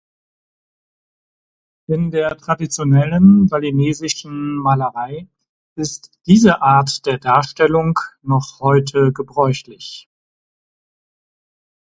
[1.85, 5.27] In der traditionellen balinesischen Malerei
[5.75, 10.09] ist diese Art der Darstellung noch heute gebräuchlich.